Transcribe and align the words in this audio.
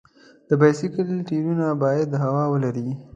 د 0.49 0.51
بایسکل 0.59 1.07
ټایرونه 1.27 1.65
باید 1.83 2.09
هوا 2.23 2.43
ولري. 2.53 2.87